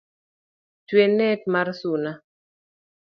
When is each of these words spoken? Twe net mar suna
Twe 0.87 1.03
net 1.17 1.41
mar 1.53 1.67
suna 1.79 2.11